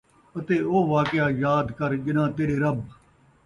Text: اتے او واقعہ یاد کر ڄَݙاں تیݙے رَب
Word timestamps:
اتے 0.35 0.55
او 0.67 0.75
واقعہ 0.93 1.27
یاد 1.43 1.67
کر 1.77 1.91
ڄَݙاں 2.03 2.29
تیݙے 2.35 2.57
رَب 2.63 2.77